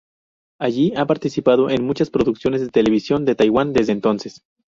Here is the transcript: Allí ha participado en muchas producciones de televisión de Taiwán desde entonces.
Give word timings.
Allí 0.59 0.93
ha 0.97 1.05
participado 1.05 1.69
en 1.69 1.85
muchas 1.85 2.09
producciones 2.09 2.61
de 2.61 2.69
televisión 2.69 3.23
de 3.23 3.35
Taiwán 3.35 3.71
desde 3.71 3.91
entonces. 3.91 4.41